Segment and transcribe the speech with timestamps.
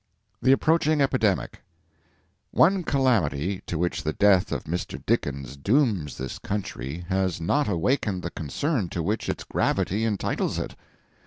[0.41, 1.61] THE APPROACHING EPIDEMIC
[2.49, 4.99] One calamity to which the death of Mr.
[5.05, 10.75] Dickens dooms this country has not awakened the concern to which its gravity entitles it.